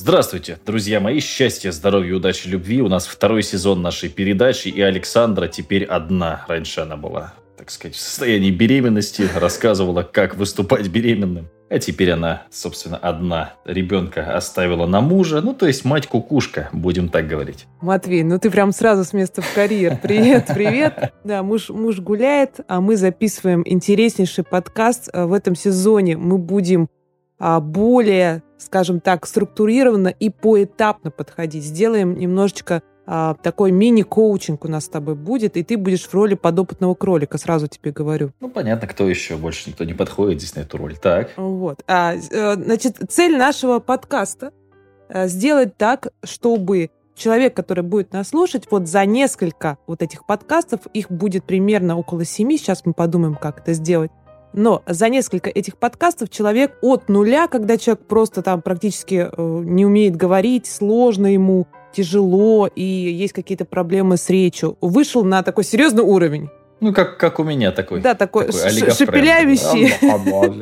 [0.00, 2.80] Здравствуйте, друзья мои, счастья, здоровья, удачи, любви.
[2.80, 6.44] У нас второй сезон нашей передачи, и Александра теперь одна.
[6.46, 11.48] Раньше она была, так сказать, в состоянии беременности, рассказывала, как выступать беременным.
[11.68, 13.54] А теперь она, собственно, одна.
[13.64, 17.66] Ребенка оставила на мужа, ну, то есть мать-кукушка, будем так говорить.
[17.80, 19.98] Матвей, ну ты прям сразу с места в карьер.
[20.00, 21.12] Привет, привет.
[21.24, 25.10] Да, муж, муж гуляет, а мы записываем интереснейший подкаст.
[25.12, 26.88] В этом сезоне мы будем
[27.40, 31.64] а, более, скажем так, структурированно и поэтапно подходить.
[31.64, 36.34] Сделаем немножечко а, такой мини-коучинг у нас с тобой будет, и ты будешь в роли
[36.34, 38.32] подопытного кролика, сразу тебе говорю.
[38.40, 39.36] Ну, понятно, кто еще.
[39.36, 40.96] Больше никто не подходит здесь на эту роль.
[40.96, 41.30] Так.
[41.36, 41.82] Вот.
[41.86, 44.52] А, э, значит, цель нашего подкаста
[45.08, 50.80] э, сделать так, чтобы человек, который будет нас слушать, вот за несколько вот этих подкастов,
[50.92, 54.10] их будет примерно около семи, сейчас мы подумаем, как это сделать,
[54.52, 59.86] но за несколько этих подкастов человек от нуля, когда человек просто там практически э, не
[59.86, 66.02] умеет говорить, сложно ему, тяжело, и есть какие-то проблемы с речью, вышел на такой серьезный
[66.02, 66.48] уровень.
[66.80, 68.00] Ну, как, как у меня такой.
[68.00, 69.92] Да, такой, такой шепелявящий,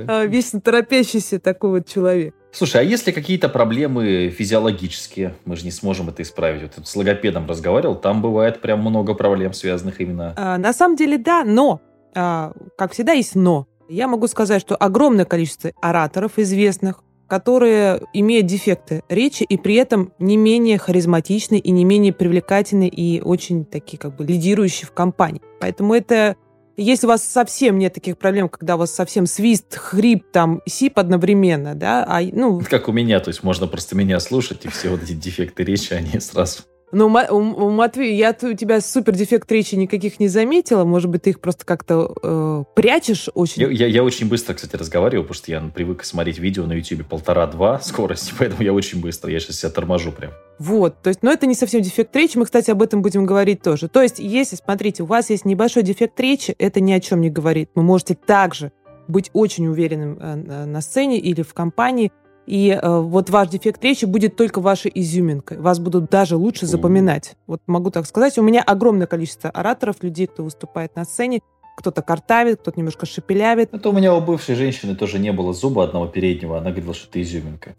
[0.09, 2.35] а, весь торопящийся такой вот человек.
[2.53, 6.63] Слушай, а если какие-то проблемы физиологические, мы же не сможем это исправить.
[6.63, 10.33] Вот с логопедом разговаривал, там бывает прям много проблем, связанных именно...
[10.39, 11.83] А, на самом деле, да, но,
[12.15, 13.67] а, как всегда, есть но.
[13.89, 20.13] Я могу сказать, что огромное количество ораторов известных, которые имеют дефекты речи и при этом
[20.19, 25.43] не менее харизматичны и не менее привлекательны и очень такие как бы лидирующие в компании.
[25.61, 26.37] Поэтому это
[26.77, 30.99] если у вас совсем нет таких проблем, когда у вас совсем свист, хрип, там, сип
[30.99, 32.61] одновременно, да, а, ну...
[32.61, 35.95] Как у меня, то есть можно просто меня слушать, и все вот эти дефекты речи,
[35.95, 40.85] они сразу ну, у, Матвея, я у тебя супер дефект речи никаких не заметила.
[40.85, 43.63] Может быть, ты их просто как-то э, прячешь очень?
[43.63, 47.07] Я, я, я очень быстро, кстати, разговариваю, потому что я привык смотреть видео на YouTube
[47.07, 49.31] полтора-два скорости, поэтому я очень быстро.
[49.31, 50.33] Я сейчас себя торможу прям.
[50.59, 52.39] Вот, то есть, но это не совсем дефект речи.
[52.39, 53.89] Мы, кстати, об этом будем говорить тоже.
[53.89, 57.31] То есть, если, смотрите, у вас есть небольшой дефект речи, это ни о чем не
[57.31, 57.69] говорит.
[57.75, 58.71] Вы можете также
[59.09, 62.13] быть очень уверенным э, на сцене или в компании,
[62.47, 65.59] и э, вот ваш дефект речи будет только вашей изюминкой.
[65.59, 67.37] Вас будут даже лучше запоминать.
[67.47, 68.39] Вот могу так сказать.
[68.39, 71.41] У меня огромное количество ораторов, людей, кто выступает на сцене,
[71.77, 73.73] кто-то картавит, кто-то немножко шепелявит.
[73.73, 76.59] Это у меня у бывшей женщины тоже не было зуба одного переднего.
[76.59, 77.75] Она говорила, что ты изюминка.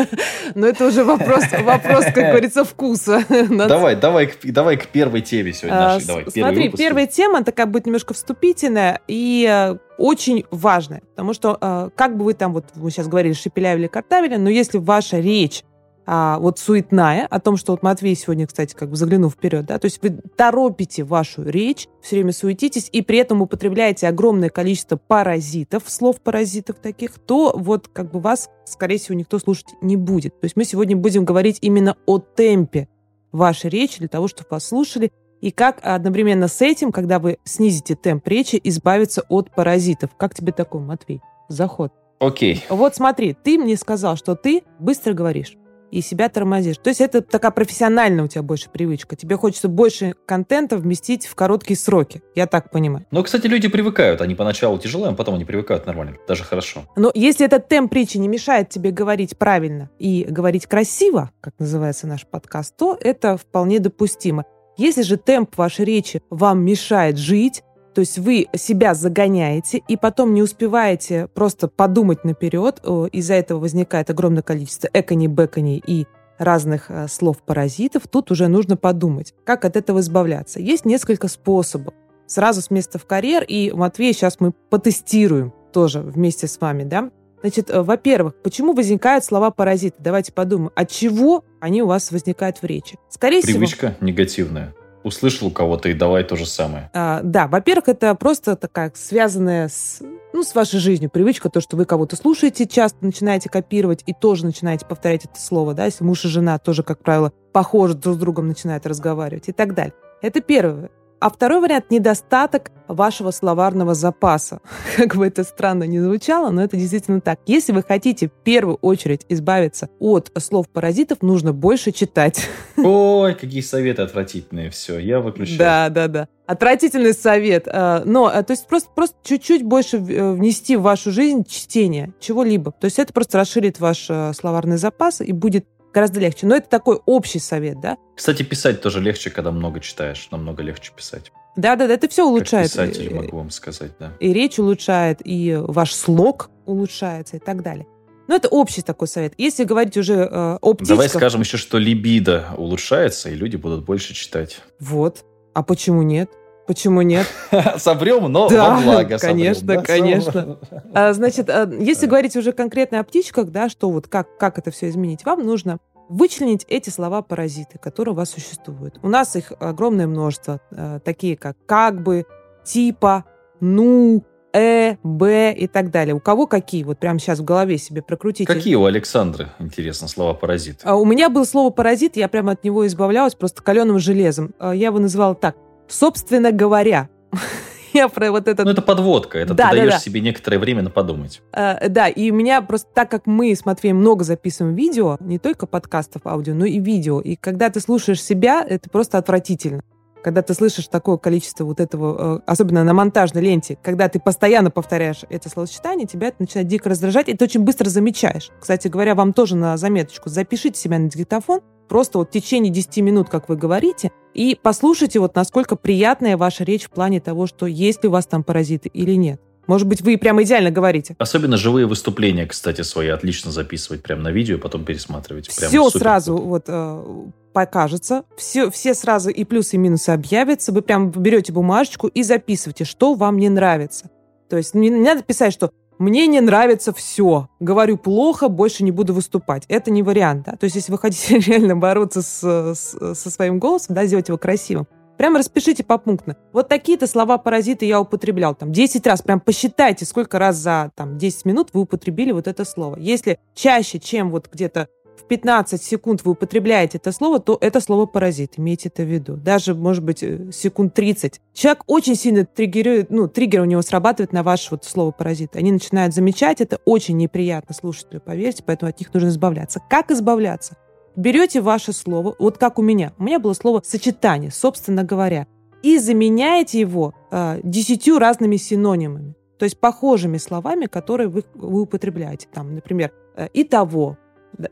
[0.54, 3.24] Но это уже вопрос, вопрос, как говорится, вкуса.
[3.50, 9.00] Давай, давай, давай к первой теме сегодня а, Смотри, первая тема такая будет немножко вступительная
[9.08, 11.02] и э, очень важная.
[11.10, 14.78] Потому что, э, как бы вы там, вот мы сейчас говорили, шепелявили, картавили, но если
[14.78, 15.64] ваша речь
[16.12, 19.78] а, вот суетная, о том, что вот Матвей сегодня, кстати, как бы заглянув вперед, да,
[19.78, 24.96] то есть вы торопите вашу речь, все время суетитесь, и при этом употребляете огромное количество
[24.96, 30.40] паразитов, слов паразитов таких, то вот как бы вас, скорее всего, никто слушать не будет.
[30.40, 32.88] То есть мы сегодня будем говорить именно о темпе
[33.30, 37.94] вашей речи для того, чтобы вас слушали, и как одновременно с этим, когда вы снизите
[37.94, 40.10] темп речи, избавиться от паразитов.
[40.16, 41.20] Как тебе такой, Матвей?
[41.48, 41.92] Заход.
[42.18, 42.64] Окей.
[42.68, 45.56] Вот смотри, ты мне сказал, что ты быстро говоришь
[45.90, 46.78] и себя тормозишь.
[46.78, 49.16] То есть это такая профессиональная у тебя больше привычка.
[49.16, 52.22] Тебе хочется больше контента вместить в короткие сроки.
[52.34, 53.06] Я так понимаю.
[53.10, 54.20] Но, кстати, люди привыкают.
[54.20, 56.16] Они поначалу тяжело, а потом они привыкают нормально.
[56.28, 56.84] Даже хорошо.
[56.96, 62.06] Но если этот темп речи не мешает тебе говорить правильно и говорить красиво, как называется
[62.06, 64.44] наш подкаст, то это вполне допустимо.
[64.76, 67.62] Если же темп вашей речи вам мешает жить,
[67.94, 72.80] то есть вы себя загоняете и потом не успеваете просто подумать наперед.
[73.12, 76.06] Из-за этого возникает огромное количество экони, бэкони и
[76.38, 78.08] разных э, слов-паразитов.
[78.08, 80.58] Тут уже нужно подумать, как от этого избавляться.
[80.58, 81.92] Есть несколько способов.
[82.26, 83.44] Сразу с места в карьер.
[83.46, 87.10] И, Матвей, сейчас мы потестируем тоже вместе с вами, да?
[87.42, 89.96] Значит, э, во-первых, почему возникают слова паразиты?
[89.98, 92.98] Давайте подумаем, от чего они у вас возникают в речи?
[93.10, 94.06] Скорее Привычка всего...
[94.06, 96.90] негативная услышал у кого-то и давай то же самое.
[96.92, 100.02] А, да, во-первых, это просто такая связанная с,
[100.32, 104.44] ну, с вашей жизнью привычка, то, что вы кого-то слушаете, часто начинаете копировать и тоже
[104.44, 108.18] начинаете повторять это слово, да, если муж и жена тоже, как правило, похожи друг с
[108.18, 109.94] другом начинают разговаривать и так далее.
[110.22, 110.90] Это первое.
[111.20, 114.60] А второй вариант– недостаток вашего словарного запаса.
[114.96, 117.40] Как бы это странно не звучало, но это действительно так.
[117.44, 122.48] Если вы хотите в первую очередь избавиться от слов-паразитов, нужно больше читать.
[122.78, 124.70] Ой, какие советы отвратительные.
[124.70, 125.58] Все, я выключаю.
[125.58, 126.28] Да, да, да.
[126.46, 127.68] Отвратительный совет.
[127.68, 132.14] А, но, а, то есть просто, просто чуть-чуть больше э, внести в вашу жизнь чтение
[132.18, 132.72] чего-либо.
[132.72, 136.46] То есть это просто расширит ваш э, словарный запас и будет гораздо легче.
[136.46, 137.96] Но это такой общий совет, да?
[138.16, 140.28] Кстати, писать тоже легче, когда много читаешь.
[140.30, 141.32] Намного легче писать.
[141.56, 142.72] Да, да, да, это все улучшает.
[142.72, 144.12] Как писатель могу вам сказать, да.
[144.20, 147.86] И речь улучшает, и ваш слог улучшается, и так далее.
[148.28, 149.34] Ну, это общий такой совет.
[149.38, 150.96] Если говорить уже э, о птичках...
[150.96, 154.60] Давай скажем еще, что либидо улучшается, и люди будут больше читать.
[154.78, 155.24] Вот.
[155.52, 156.30] А почему нет?
[156.70, 157.26] Почему нет?
[157.78, 159.84] Соврем, но да, во благо конечно, соврем, да?
[159.84, 160.58] конечно.
[160.94, 164.70] А, значит, а, если говорить уже конкретно о птичках, да, что вот как, как это
[164.70, 169.00] все изменить, вам нужно вычленить эти слова-паразиты, которые у вас существуют.
[169.02, 172.24] У нас их огромное множество, а, такие как «как бы»,
[172.62, 173.24] «типа»,
[173.58, 176.14] «ну», «э», «б» и так далее.
[176.14, 176.84] У кого какие?
[176.84, 178.46] Вот прямо сейчас в голове себе прокрутите.
[178.46, 180.82] Какие у Александры, интересно, слова паразит?
[180.84, 184.54] А у меня было слово «паразит», я прямо от него избавлялась просто каленым железом.
[184.60, 185.56] Я его называла так.
[185.90, 187.08] Собственно говоря,
[187.92, 188.64] я про вот этот...
[188.64, 189.98] Ну, это подводка, это Да, ты да, даешь да.
[189.98, 191.42] себе некоторое время на подумать.
[191.52, 195.38] Э, да, и у меня просто так как мы с Матвеем много записываем видео, не
[195.38, 199.82] только подкастов аудио, но и видео, и когда ты слушаешь себя, это просто отвратительно.
[200.22, 204.70] Когда ты слышишь такое количество вот этого, э, особенно на монтажной ленте, когда ты постоянно
[204.70, 208.50] повторяешь это словосочетание, тебя это начинает дико раздражать, и ты очень быстро замечаешь.
[208.60, 212.98] Кстати говоря, вам тоже на заметочку, запишите себя на диктофон, просто вот в течение 10
[212.98, 217.66] минут, как вы говорите, и послушайте, вот насколько приятная ваша речь в плане того, что
[217.66, 219.40] есть ли у вас там паразиты или нет.
[219.66, 221.14] Может быть, вы прямо идеально говорите.
[221.18, 225.54] Особенно живые выступления, кстати, свои отлично записывать прямо на видео, потом пересматривать.
[225.56, 226.00] Прям все супер.
[226.00, 227.04] сразу вот э,
[227.52, 230.72] покажется, все, все сразу и плюсы, и минусы объявятся.
[230.72, 234.10] Вы прям берете бумажечку и записываете, что вам не нравится.
[234.48, 235.70] То есть не, не надо писать, что
[236.00, 237.48] мне не нравится все.
[237.60, 239.64] Говорю плохо, больше не буду выступать.
[239.68, 240.46] Это не вариант.
[240.46, 240.52] Да?
[240.56, 242.42] То есть если вы хотите реально бороться с,
[242.74, 244.86] с- со своим голосом, да, сделать его красивым,
[245.18, 246.36] прям распишите попунктно.
[246.54, 248.54] Вот такие-то слова-паразиты я употреблял.
[248.54, 249.20] Там 10 раз.
[249.20, 252.96] Прям посчитайте, сколько раз за там, 10 минут вы употребили вот это слово.
[252.98, 254.88] Если чаще, чем вот где-то
[255.30, 258.54] 15 секунд вы употребляете это слово, то это слово паразит.
[258.56, 259.36] Имейте это в виду.
[259.36, 261.40] Даже, может быть, э, секунд 30.
[261.54, 265.54] Человек очень сильно триггерует, ну, триггер у него срабатывает на ваше вот слово паразит.
[265.54, 266.80] Они начинают замечать это.
[266.84, 269.80] Очень неприятно слушателю, поверьте, поэтому от них нужно избавляться.
[269.88, 270.76] Как избавляться?
[271.14, 273.12] Берете ваше слово, вот как у меня.
[273.16, 275.46] У меня было слово сочетание, собственно говоря,
[275.84, 279.36] и заменяете его э, десятью разными синонимами.
[279.60, 282.48] То есть похожими словами, которые вы, вы употребляете.
[282.52, 283.12] Там, например,
[283.52, 284.18] «и того»,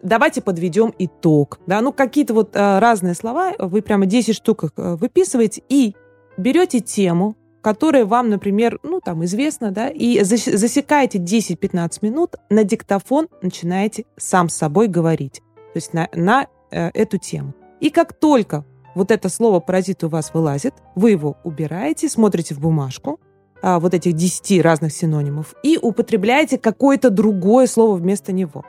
[0.02, 1.60] Давайте подведем итог.
[1.66, 1.80] Да?
[1.80, 5.94] Ну, какие-то вот э, разные слова, вы прямо 10 штук э, выписываете и
[6.36, 12.64] берете тему, которая вам, например, ну, там, известна, да, и зас- засекаете 10-15 минут, на
[12.64, 15.42] диктофон начинаете сам с собой говорить.
[15.54, 17.54] То есть на, на э, эту тему.
[17.80, 18.64] И как только
[18.94, 23.20] вот это слово «паразит» у вас вылазит, вы его убираете, смотрите в бумажку,
[23.62, 28.64] а, вот этих 10 разных синонимов, и употребляете какое-то другое слово вместо него.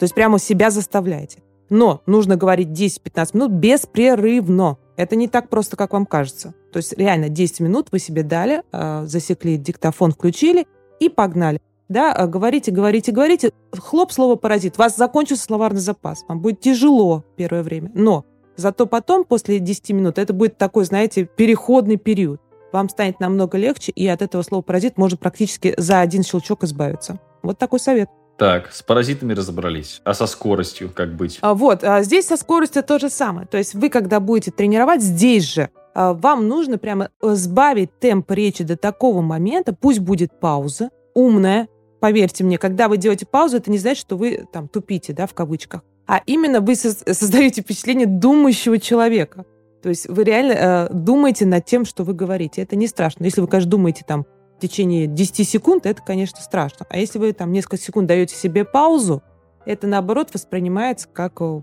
[0.00, 1.42] То есть прямо себя заставляете.
[1.68, 4.78] Но нужно говорить 10-15 минут беспрерывно.
[4.96, 6.54] Это не так просто, как вам кажется.
[6.72, 10.66] То есть реально 10 минут вы себе дали, э, засекли диктофон, включили
[11.00, 11.60] и погнали.
[11.90, 13.52] Да, э, говорите, говорите, говорите.
[13.72, 14.76] Хлоп, слово паразит.
[14.76, 16.24] У вас закончился словарный запас.
[16.26, 17.92] Вам будет тяжело первое время.
[17.94, 18.24] Но
[18.56, 22.40] зато потом, после 10 минут, это будет такой, знаете, переходный период.
[22.72, 27.20] Вам станет намного легче, и от этого слова паразит можно практически за один щелчок избавиться.
[27.42, 28.08] Вот такой совет.
[28.40, 30.00] Так, с паразитами разобрались.
[30.02, 31.38] А со скоростью как быть?
[31.42, 33.46] А, Вот, а здесь со скоростью то же самое.
[33.46, 38.30] То есть вы, когда будете тренировать, здесь же а, вам нужно прямо э, сбавить темп
[38.30, 41.68] речи до такого момента, пусть будет пауза, умная.
[42.00, 45.34] Поверьте мне, когда вы делаете паузу, это не значит, что вы там тупите, да, в
[45.34, 45.82] кавычках.
[46.06, 49.44] А именно вы соз- создаете впечатление думающего человека.
[49.82, 52.62] То есть вы реально э, думаете над тем, что вы говорите.
[52.62, 53.24] Это не страшно.
[53.24, 54.24] Если вы, конечно, думаете там
[54.60, 56.84] в течение 10 секунд, это, конечно, страшно.
[56.90, 59.22] А если вы там несколько секунд даете себе паузу,
[59.64, 61.62] это, наоборот, воспринимается как э,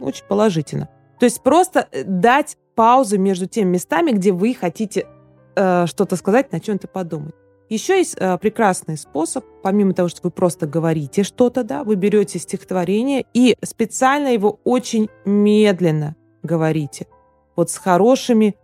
[0.00, 0.88] очень положительно.
[1.20, 5.06] То есть просто э, дать паузу между теми местами, где вы хотите
[5.54, 7.34] э, что-то сказать, на чем-то подумать.
[7.68, 12.40] Еще есть э, прекрасный способ, помимо того, что вы просто говорите что-то, да, вы берете
[12.40, 17.06] стихотворение и специально его очень медленно говорите.
[17.54, 18.56] Вот с хорошими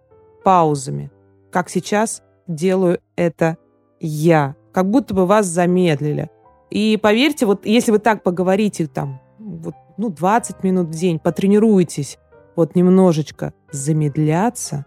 [0.42, 1.10] паузами.
[1.52, 3.56] Как сейчас делаю это
[4.00, 4.56] я.
[4.72, 6.30] Как будто бы вас замедлили.
[6.70, 12.18] И поверьте, вот если вы так поговорите там, вот, ну, 20 минут в день, потренируетесь
[12.56, 14.84] вот немножечко замедляться,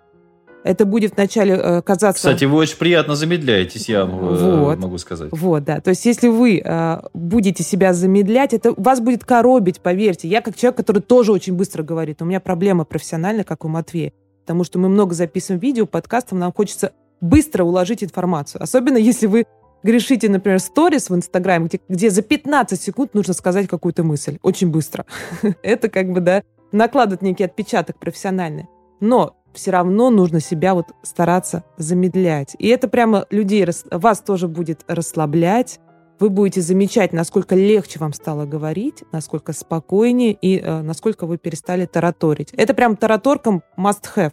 [0.63, 2.19] это будет вначале э, казаться...
[2.29, 4.77] Кстати, вы очень приятно замедляетесь, я э, Вот.
[4.77, 5.29] могу сказать.
[5.31, 5.81] Вот, да.
[5.81, 10.27] То есть, если вы э, будете себя замедлять, это вас будет коробить, поверьте.
[10.27, 12.21] Я как человек, который тоже очень быстро говорит.
[12.21, 14.13] У меня проблема профессиональная, как у Матвея.
[14.41, 18.61] Потому что мы много записываем видео, подкастов, нам хочется быстро уложить информацию.
[18.61, 19.45] Особенно, если вы
[19.83, 24.37] грешите, например, сторис в Инстаграме, где, где за 15 секунд нужно сказать какую-то мысль.
[24.41, 25.05] Очень быстро.
[25.63, 28.67] Это как бы, да, накладывает некий отпечаток профессиональный.
[28.99, 32.55] Но все равно нужно себя вот стараться замедлять.
[32.57, 35.79] И это прямо людей, вас тоже будет расслаблять,
[36.19, 41.87] вы будете замечать, насколько легче вам стало говорить, насколько спокойнее и э, насколько вы перестали
[41.87, 42.53] тараторить.
[42.53, 44.31] Это прям тараторкам must have.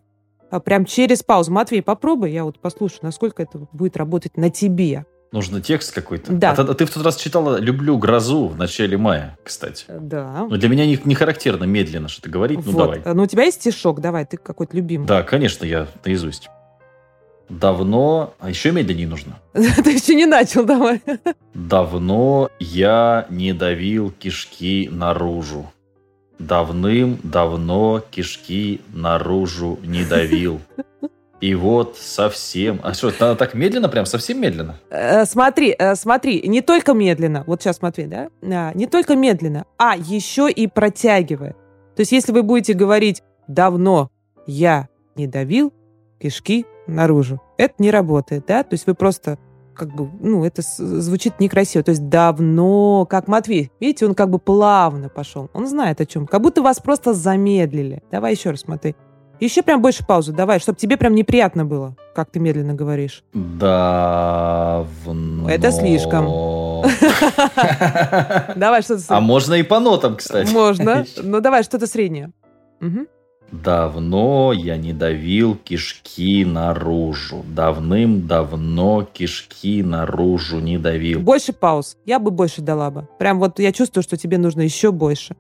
[0.51, 1.53] А прям через паузу.
[1.53, 5.05] Матвей, попробуй, я вот послушаю, насколько это будет работать на тебе.
[5.31, 6.33] Нужно текст какой-то.
[6.33, 6.53] Да.
[6.53, 9.85] А, ты- а ты в тот раз читала «Люблю грозу» в начале мая, кстати.
[9.89, 10.47] Э, Да.
[10.49, 12.61] Но для меня не, не характерно медленно что-то говорить.
[12.65, 12.79] Ну, вот.
[12.79, 13.03] давай.
[13.05, 14.01] Э, Ну, у тебя есть стишок?
[14.01, 15.07] Давай, ты какой-то любимый.
[15.07, 16.49] Да, конечно, я наизусть.
[17.51, 18.35] Давно...
[18.41, 19.39] А еще медленнее нужно.
[19.55, 21.01] Ты еще не начал, давай.
[21.55, 25.71] Давно я не давил кишки наружу.
[26.39, 30.61] Давным-давно кишки наружу не давил.
[31.41, 32.81] И вот совсем...
[32.83, 34.77] А что, надо так медленно, прям совсем медленно?
[34.91, 39.65] Э, Смотри, э, смотри, не только медленно, вот сейчас смотри, да, А, не только медленно,
[39.77, 41.53] а еще и протягивая.
[41.95, 44.11] То есть, если вы будете говорить «давно
[44.47, 45.73] я не давил
[46.21, 49.39] кишки наружу», это не работает, да, то есть вы просто
[49.79, 51.83] как бы, ну, это звучит некрасиво.
[51.83, 55.49] То есть давно, как Матвей, видите, он как бы плавно пошел.
[55.55, 56.27] Он знает о чем.
[56.27, 58.03] Как будто вас просто замедлили.
[58.11, 58.97] Давай еще раз смотри.
[59.41, 63.23] Еще прям больше паузу давай, чтобы тебе прям неприятно было, как ты медленно говоришь.
[63.33, 64.89] Давно...
[65.49, 66.25] Это слишком.
[68.57, 69.05] Давай что-то...
[69.09, 70.53] А можно и по нотам, кстати.
[70.53, 71.05] Можно.
[71.23, 72.33] Ну, давай что-то среднее.
[73.51, 77.45] Давно я не давил кишки наружу.
[77.49, 81.21] Давным-давно кишки наружу не давил.
[81.21, 81.97] Больше пауз.
[82.05, 83.09] Я бы больше дала бы.
[83.19, 85.37] Прям вот я чувствую, что тебе нужно еще больше.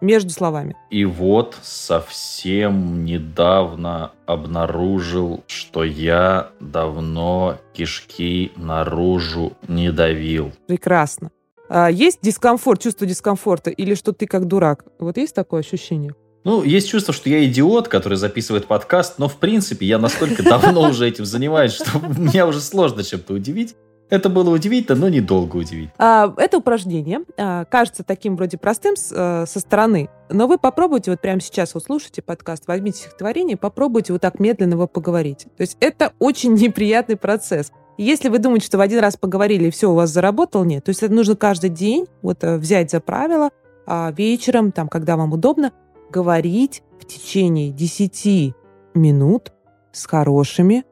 [0.00, 0.74] Между словами.
[0.90, 10.50] И вот совсем недавно обнаружил, что я давно кишки наружу не давил.
[10.66, 11.30] Прекрасно.
[11.68, 13.70] А есть дискомфорт, чувство дискомфорта?
[13.70, 14.84] Или что ты как дурак?
[14.98, 16.14] Вот есть такое ощущение?
[16.44, 20.88] Ну, есть чувство, что я идиот, который записывает подкаст, но в принципе я настолько давно
[20.90, 23.76] уже этим занимаюсь, что меня уже сложно чем-то удивить.
[24.10, 25.88] Это было удивительно, но недолго удивить.
[25.96, 31.22] А, это упражнение а, кажется таким вроде простым э, со стороны, но вы попробуйте вот
[31.22, 35.46] прямо сейчас, слушайте подкаст, возьмите стихотворение, попробуйте вот так медленно его поговорить.
[35.56, 37.72] То есть это очень неприятный процесс.
[37.96, 40.84] Если вы думаете, что в один раз поговорили и все у вас заработало, нет.
[40.84, 43.48] То есть это нужно каждый день вот э, взять за правило
[43.86, 45.72] а, вечером, там, когда вам удобно,
[46.12, 48.54] говорить в течение 10
[48.94, 49.52] минут
[49.92, 50.84] с хорошими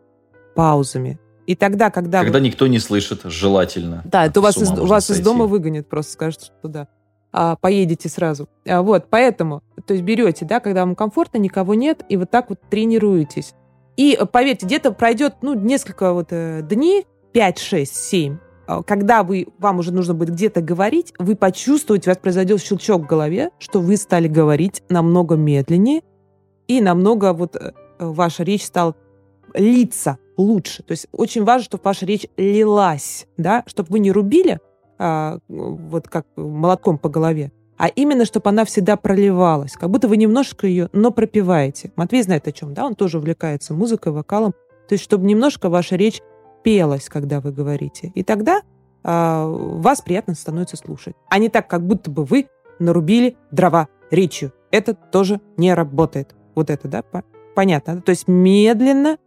[0.57, 1.21] паузами.
[1.47, 4.03] И тогда, когда, вы- Когда никто не слышит, желательно.
[4.05, 6.89] да, это у вас, из, вас из дома выгонят, просто скажут, что туда.
[7.33, 8.49] А, поедете сразу.
[8.67, 12.51] А, вот, поэтому, то есть берете, да, когда вам комфортно, никого нет, и вот так
[12.51, 13.55] вот тренируетесь.
[13.97, 18.50] И э, поверьте, где-то пройдет, ну, несколько вот э, дней, 5, 6, 7, а,
[18.87, 23.07] когда вы, вам уже нужно будет где-то говорить, вы почувствуете, у вас произойдет щелчок в
[23.07, 26.03] голове, что вы стали говорить намного медленнее,
[26.69, 28.95] и намного вот э, ваша речь стала
[29.55, 30.83] литься лучше.
[30.83, 34.61] То есть очень важно, чтобы ваша речь лилась, да, чтобы вы не рубили
[34.99, 40.17] а, вот как молотком по голове, а именно, чтобы она всегда проливалась, как будто вы
[40.17, 41.93] немножко ее, но пропиваете.
[41.97, 44.53] Матвей знает о чем, да, он тоже увлекается музыкой, вокалом.
[44.89, 46.21] То есть, чтобы немножко ваша речь
[46.63, 48.13] пелась, когда вы говорите.
[48.15, 48.61] И тогда
[49.03, 51.15] а, вас приятно становится слушать.
[51.29, 52.49] А не так, как будто бы вы
[52.79, 54.53] нарубили дрова речью.
[54.71, 56.35] Это тоже не работает.
[56.55, 57.25] Вот это, да, по-
[57.55, 57.97] понятно.
[57.97, 58.01] да?
[58.03, 59.19] То есть медленно,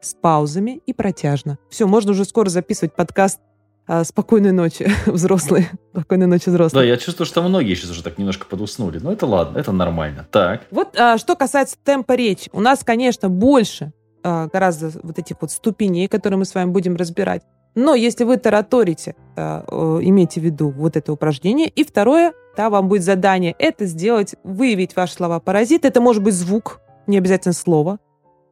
[0.00, 1.58] с паузами и протяжно.
[1.70, 3.40] Все, можно уже скоро записывать подкаст
[3.86, 5.70] а, «Спокойной ночи, взрослые».
[5.92, 6.88] «Спокойной ночи, Да, взрослые».
[6.88, 8.98] я чувствую, что многие сейчас уже так немножко подуснули.
[8.98, 10.26] Но это ладно, это нормально.
[10.30, 10.62] Так.
[10.70, 12.50] Вот а, что касается темпа речи.
[12.52, 13.92] У нас, конечно, больше
[14.22, 17.42] гораздо вот этих вот ступеней, которые мы с вами будем разбирать.
[17.74, 21.68] Но если вы тараторите, а, э, имейте в виду вот это упражнение.
[21.68, 25.88] И второе, да, вам будет задание, это сделать, выявить ваши слова-паразиты.
[25.88, 27.98] Это может быть звук, не обязательно слово.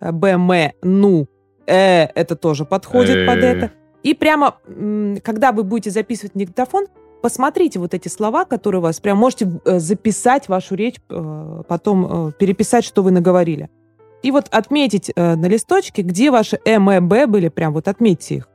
[0.01, 1.27] А, Б, М, ну,
[1.67, 3.47] э, это тоже подходит под Э.
[3.47, 3.71] это.
[4.03, 4.57] И прямо,
[5.23, 6.87] когда вы будете записывать диктофон,
[7.21, 12.29] посмотрите вот эти слова, которые у вас, прям можете э, записать вашу речь, э, потом
[12.29, 13.69] э, переписать, что вы наговорили.
[14.23, 18.37] И вот отметить э, на листочке, где ваши М, Э, Б были, прям вот отметьте
[18.37, 18.49] их.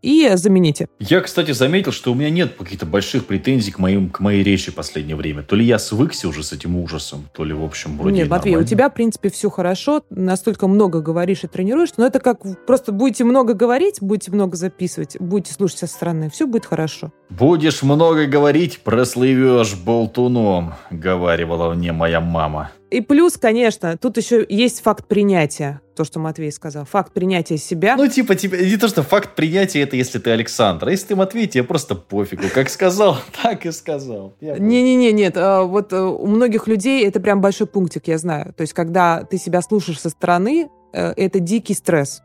[0.00, 0.88] И замените.
[1.00, 4.70] Я, кстати, заметил, что у меня нет каких-то больших претензий к, моим, к моей речи
[4.70, 5.42] в последнее время.
[5.42, 8.54] То ли я свыкся уже с этим ужасом, то ли, в общем, вроде Нет, Матвей,
[8.56, 12.92] у тебя, в принципе, все хорошо, настолько много говоришь и тренируешься, но это как просто
[12.92, 17.12] будете много говорить, будете много записывать, будете слушать со стороны, все будет хорошо.
[17.28, 22.70] Будешь много говорить, прослывешь болтуном, говаривала мне моя мама.
[22.90, 27.96] И плюс, конечно, тут еще есть факт принятия, то, что Матвей сказал, факт принятия себя.
[27.96, 30.88] Ну, типа, тебе не то, что факт принятия, это если ты Александр.
[30.88, 32.44] А если ты Матвей, тебе просто пофигу.
[32.54, 34.34] Как сказал, так и сказал.
[34.40, 35.36] Не-не-не, нет.
[35.36, 38.54] а, Вот э, у многих людей это прям большой пунктик, я знаю.
[38.56, 42.22] То есть, когда ты себя слушаешь со стороны, э, это дикий стресс.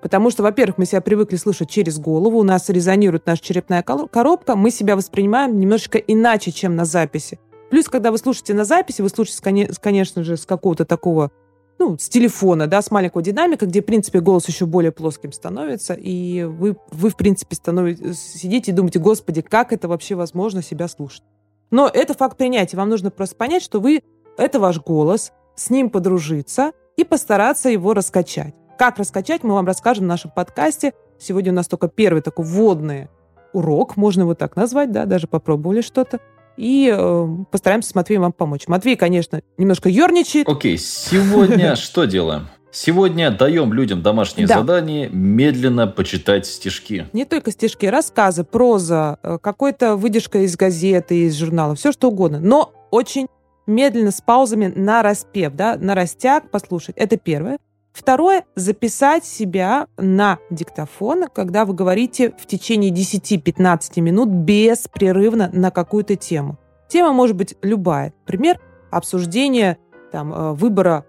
[0.00, 4.54] Потому что, во-первых, мы себя привыкли слышать через голову, у нас резонирует наша черепная коробка,
[4.54, 7.40] мы себя воспринимаем немножечко иначе, чем на записи.
[7.70, 11.30] Плюс, когда вы слушаете на записи, вы слушаете, конечно же, с какого-то такого,
[11.78, 15.94] ну, с телефона, да, с маленького динамика, где, в принципе, голос еще более плоским становится,
[15.94, 20.88] и вы, вы в принципе, становитесь, сидите и думаете, господи, как это вообще возможно себя
[20.88, 21.22] слушать?
[21.70, 22.76] Но это факт принятия.
[22.76, 24.00] Вам нужно просто понять, что вы,
[24.38, 28.54] это ваш голос, с ним подружиться и постараться его раскачать.
[28.78, 30.92] Как раскачать, мы вам расскажем в нашем подкасте.
[31.18, 33.08] Сегодня у нас только первый такой вводный
[33.52, 36.20] урок, можно его так назвать, да, даже попробовали что-то.
[36.56, 38.66] И э, постараемся с Матвеем вам помочь.
[38.68, 40.48] Матвей, конечно, немножко ерничает.
[40.48, 42.48] Окей, сегодня что делаем?
[42.72, 44.58] Сегодня даем людям домашнее да.
[44.58, 47.06] задание медленно почитать стишки.
[47.14, 52.38] Не только стишки, рассказы, проза, э, какой-то выдержка из газеты, из журнала, все что угодно.
[52.38, 53.28] Но очень
[53.66, 56.96] медленно, с паузами на распев, да, на растяг послушать.
[56.96, 57.58] Это первое.
[57.96, 66.14] Второе– записать себя на диктофон, когда вы говорите в течение 10-15 минут беспрерывно на какую-то
[66.14, 66.58] тему.
[66.88, 68.12] Тема может быть любая.
[68.26, 68.60] Например,
[68.90, 69.78] обсуждение
[70.12, 71.06] там, э, выбора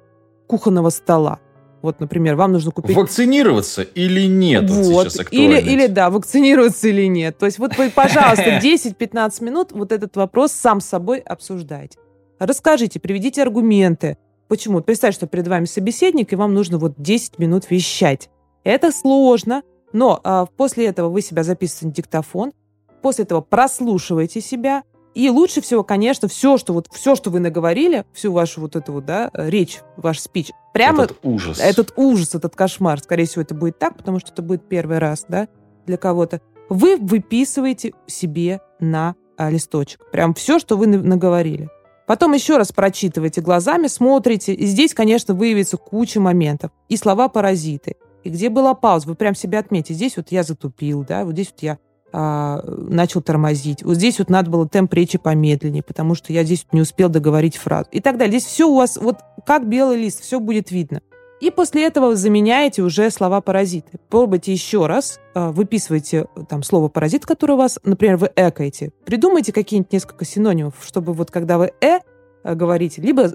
[0.47, 1.39] кухонного стола.
[1.81, 2.95] Вот, например, вам нужно купить...
[2.95, 4.69] Вакцинироваться или нет?
[4.69, 7.37] Вот, вот сейчас или, или да, вакцинироваться или нет.
[7.37, 11.99] То есть вот вы, пожалуйста, 10-15 минут вот этот вопрос сам с собой обсуждайте.
[12.39, 14.81] Расскажите, приведите аргументы, Почему?
[14.81, 18.29] Представь, что перед вами собеседник, и вам нужно вот 10 минут вещать.
[18.63, 19.63] Это сложно,
[19.93, 22.53] но а, после этого вы себя записываете на диктофон,
[23.01, 28.05] после этого прослушиваете себя, и лучше всего, конечно, все, что вот все, что вы наговорили,
[28.13, 32.55] всю вашу вот эту вот, да, речь, ваш спич, прямо этот ужас, этот ужас, этот
[32.55, 35.47] кошмар, скорее всего, это будет так, потому что это будет первый раз, да,
[35.87, 36.41] для кого-то.
[36.69, 41.69] Вы выписываете себе на а, листочек, прям все, что вы наговорили.
[42.07, 44.53] Потом еще раз прочитывайте глазами, смотрите.
[44.53, 46.71] И здесь, конечно, выявится куча моментов.
[46.87, 47.97] И слова-паразиты.
[48.23, 49.93] И где была пауза, вы прям себя отметите.
[49.93, 51.77] Здесь вот я затупил, да, вот здесь вот я
[52.13, 53.83] а, начал тормозить.
[53.83, 57.57] Вот здесь вот надо было темп речи помедленнее, потому что я здесь не успел договорить
[57.57, 57.89] фразу.
[57.91, 58.39] И так далее.
[58.39, 61.01] Здесь все у вас вот как белый лист, все будет видно.
[61.39, 63.99] И после этого заменяете уже слова-паразиты.
[64.09, 68.91] Пробуйте еще раз, а, выписывайте э, там слово «паразит», которое у вас, например, вы экаете.
[69.05, 71.99] Придумайте какие-нибудь несколько синонимов, чтобы вот когда вы э
[72.43, 73.33] говорите, либо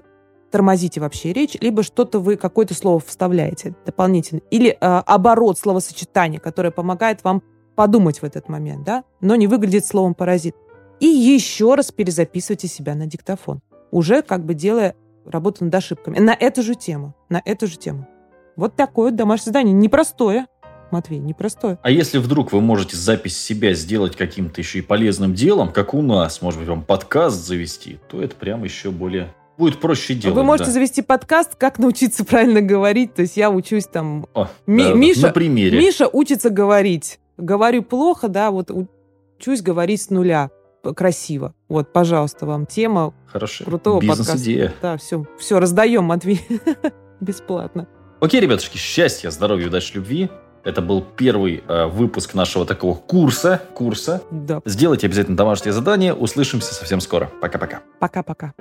[0.51, 4.41] тормозите вообще речь, либо что-то вы, какое-то слово вставляете дополнительно.
[4.51, 7.41] Или э, оборот словосочетания, которое помогает вам
[7.75, 10.55] подумать в этот момент, да, но не выглядит словом «паразит».
[10.99, 13.61] И еще раз перезаписывайте себя на диктофон,
[13.91, 16.19] уже как бы делая работу над ошибками.
[16.19, 17.15] На эту же тему.
[17.29, 18.07] На эту же тему.
[18.55, 19.73] Вот такое домашнее задание.
[19.73, 20.45] Непростое.
[20.91, 21.79] Матвей, непростое.
[21.81, 26.03] А если вдруг вы можете запись себя сделать каким-то еще и полезным делом, как у
[26.03, 30.35] нас, может быть, вам подкаст завести, то это прям еще более будет проще делать.
[30.35, 30.73] Вы можете да.
[30.73, 33.15] завести подкаст, как научиться правильно говорить.
[33.15, 34.27] То есть я учусь там...
[34.35, 35.79] О, Ми- да, Миша, на примере.
[35.79, 37.19] Миша учится говорить.
[37.37, 40.51] Говорю плохо, да, вот учусь говорить с нуля
[40.95, 41.53] красиво.
[41.69, 43.63] Вот, пожалуйста, вам тема Хорошо.
[43.63, 44.65] крутого Бизнес-идея.
[44.71, 44.81] подкаста.
[44.81, 46.41] Да, все, все, раздаем, Матвей,
[47.21, 47.87] бесплатно.
[48.19, 50.29] Окей, ребятушки, счастья, здоровья, удачи, любви.
[50.63, 53.61] Это был первый э, выпуск нашего такого курса.
[53.75, 54.21] курса.
[54.31, 54.61] Да.
[54.65, 56.13] Сделайте обязательно домашнее задание.
[56.13, 57.29] Услышимся совсем скоро.
[57.41, 57.81] Пока-пока.
[57.99, 58.53] Пока-пока.